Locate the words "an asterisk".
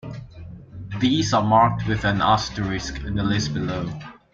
2.05-3.01